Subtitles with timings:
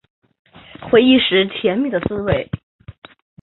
[0.81, 2.49] 回忆时甜蜜的滋味